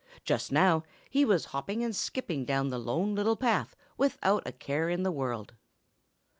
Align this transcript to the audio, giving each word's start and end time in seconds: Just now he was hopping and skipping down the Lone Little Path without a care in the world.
Just 0.25 0.51
now 0.51 0.81
he 1.11 1.23
was 1.23 1.45
hopping 1.53 1.83
and 1.83 1.95
skipping 1.95 2.43
down 2.43 2.69
the 2.69 2.79
Lone 2.79 3.13
Little 3.13 3.35
Path 3.35 3.75
without 3.97 4.41
a 4.47 4.51
care 4.51 4.89
in 4.89 5.03
the 5.03 5.11
world. 5.11 5.53